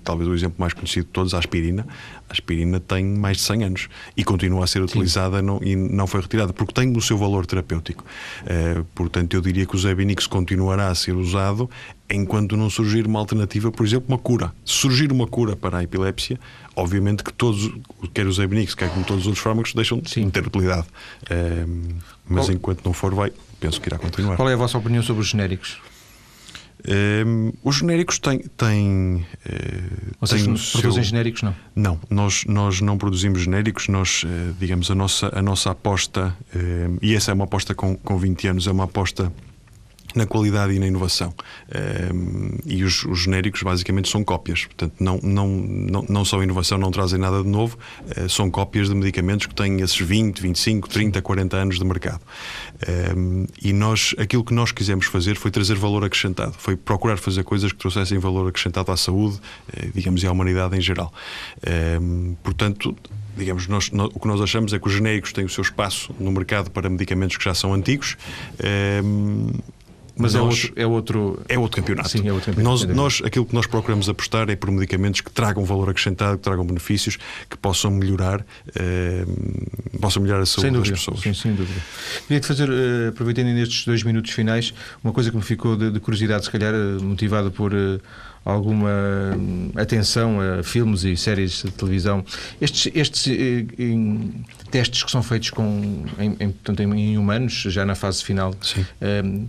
[0.03, 1.85] talvez o exemplo mais conhecido de todos, a aspirina.
[2.29, 6.07] A aspirina tem mais de 100 anos e continua a ser utilizada não, e não
[6.07, 8.03] foi retirada, porque tem o seu valor terapêutico.
[8.43, 11.69] Uh, portanto, eu diria que o Zebinix continuará a ser usado
[12.09, 14.53] enquanto não surgir uma alternativa, por exemplo, uma cura.
[14.65, 16.39] Se surgir uma cura para a epilepsia,
[16.75, 17.71] obviamente que todos,
[18.13, 20.25] quer os Ebnix, quer como todos os outros fármacos, deixam Sim.
[20.25, 20.87] de ter utilidade.
[21.23, 21.95] Uh,
[22.27, 22.55] mas Qual...
[22.55, 24.35] enquanto não for, vai, penso que irá continuar.
[24.35, 25.79] Qual é a vossa opinião sobre os genéricos?
[26.87, 28.39] Um, os genéricos têm.
[28.55, 31.03] têm uh, Vocês têm produzem seu...
[31.03, 31.55] genéricos, não?
[31.75, 33.89] Não, nós, nós não produzimos genéricos.
[33.89, 37.97] Nós, uh, digamos, a nossa, a nossa aposta, uh, e essa é uma aposta com,
[37.97, 39.31] com 20 anos, é uma aposta
[40.15, 41.33] na qualidade e na inovação.
[42.13, 46.77] Um, e os, os, genéricos basicamente são cópias, portanto, não, não, não, não são inovação,
[46.77, 47.77] não trazem nada de novo,
[48.17, 52.21] uh, são cópias de medicamentos que têm esses 20, 25, 30, 40 anos de mercado.
[53.15, 57.43] Um, e nós, aquilo que nós quisemos fazer foi trazer valor acrescentado, foi procurar fazer
[57.43, 61.13] coisas que trouxessem valor acrescentado à saúde, uh, digamos, e à humanidade em geral.
[62.01, 62.95] Um, portanto,
[63.37, 66.13] digamos, nós, nós, o que nós achamos é que os genéricos têm o seu espaço
[66.19, 68.17] no mercado para medicamentos que já são antigos.
[69.03, 69.51] Um,
[70.19, 71.45] mas é nós, é, outro, é outro.
[71.47, 72.09] É outro campeonato.
[72.09, 72.85] Sim, é outro campeonato.
[72.87, 76.43] Nós, nós, aquilo que nós procuramos apostar é por medicamentos que tragam valor acrescentado, que
[76.43, 77.17] tragam benefícios,
[77.49, 79.25] que possam melhorar, eh,
[79.99, 81.21] possam melhorar a saúde das pessoas.
[81.21, 81.79] Sim, sem dúvida.
[82.27, 85.99] Queria-te fazer, eh, aproveitando nestes dois minutos finais, uma coisa que me ficou de, de
[86.01, 87.73] curiosidade, se calhar eh, motivada por.
[87.73, 87.99] Eh,
[88.43, 88.89] alguma
[89.37, 92.23] hum, atenção a filmes e séries de televisão.
[92.59, 97.85] Estes, estes eh, em, testes que são feitos com, em, em, portanto, em, humanos, já
[97.85, 98.55] na fase final,
[99.23, 99.47] um,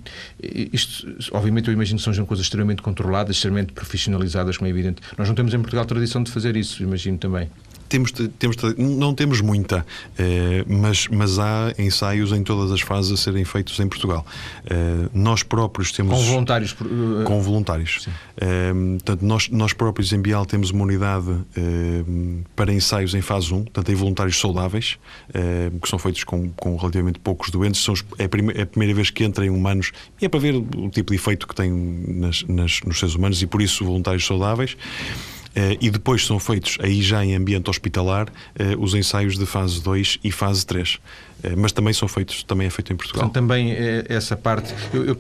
[0.73, 5.03] isto, obviamente, eu imagino que são coisas extremamente controladas, extremamente profissionalizadas, como é evidente.
[5.17, 7.49] Nós não temos em Portugal tradição de fazer isso, imagino também
[7.91, 9.85] temos, temos, não temos muita,
[10.17, 14.25] eh, mas, mas há ensaios em todas as fases a serem feitos em Portugal.
[14.65, 16.17] Eh, nós próprios temos.
[16.17, 16.77] Com voluntários?
[17.27, 18.09] Com voluntários.
[18.37, 21.27] Eh, portanto, nós, nós próprios em Bial temos uma unidade
[22.55, 24.97] para ensaios em fase 1, portanto, em voluntários saudáveis,
[25.83, 27.83] que são feitos com, com relativamente poucos doentes.
[27.83, 30.39] São, é, a primeira, é a primeira vez que entra em humanos e é para
[30.39, 33.85] ver o tipo de efeito que tem nas, nas, nos seres humanos e por isso
[33.85, 34.77] voluntários saudáveis.
[35.51, 39.83] Uh, e depois são feitos, aí já em ambiente hospitalar, uh, os ensaios de fase
[39.83, 40.95] 2 e fase 3.
[40.95, 41.01] Uh,
[41.43, 43.23] eh, mas também são feitos, também é feito em Portugal.
[43.23, 43.75] Portanto, também
[44.09, 44.75] essa parte.
[44.93, 45.17] Eu, eu,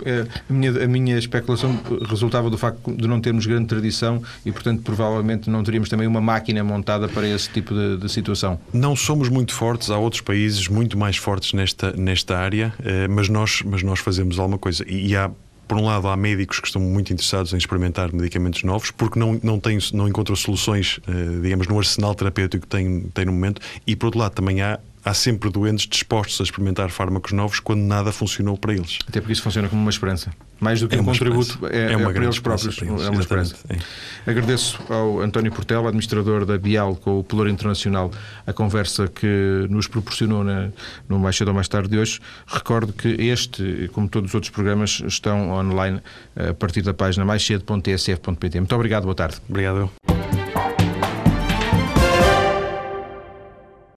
[0.48, 4.82] a, minha, a minha especulação resultava do facto de não termos grande tradição e, portanto,
[4.82, 8.60] provavelmente não teríamos também uma máquina montada para esse tipo de, de situação.
[8.72, 12.74] Não somos muito fortes, há outros países muito mais fortes nesta, nesta área,
[13.08, 14.84] mas, nós, mas nós fazemos alguma coisa.
[14.86, 15.30] E, e há
[15.70, 19.38] por um lado, há médicos que estão muito interessados em experimentar medicamentos novos, porque não,
[19.40, 23.62] não, têm, não encontram soluções, uh, digamos, no arsenal terapêutico que têm, têm no momento,
[23.87, 27.80] e por outro lado, também há há sempre doentes dispostos a experimentar fármacos novos quando
[27.80, 28.98] nada funcionou para eles.
[29.08, 30.30] Até porque isso funciona como uma esperança.
[30.60, 32.76] Mais do que é um contributo, é, é, uma é para eles próprios.
[32.76, 33.02] Para eles.
[33.02, 33.56] É uma esperança.
[33.70, 34.30] É.
[34.30, 38.10] Agradeço ao António Portela, administrador da Bial com o Pelour Internacional,
[38.46, 40.68] a conversa que nos proporcionou na,
[41.08, 42.20] no Mais Cedo ou Mais Tarde de hoje.
[42.46, 46.00] Recordo que este, como todos os outros programas, estão online
[46.36, 48.60] a partir da página maiscedo.tsf.pt.
[48.60, 49.38] Muito obrigado, boa tarde.
[49.48, 49.90] Obrigado.